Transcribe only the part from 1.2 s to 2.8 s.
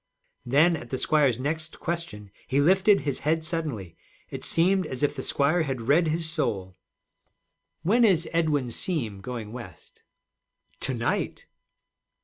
next question, he